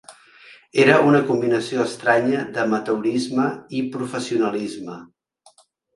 [0.83, 3.45] Era una combinació estranya d'amateurisme
[3.81, 4.97] i professionalisme.